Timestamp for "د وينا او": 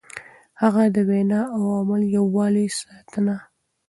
0.95-1.61